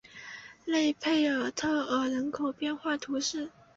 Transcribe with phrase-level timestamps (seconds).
[0.65, 3.51] 勒佩尔特尔人口变化图示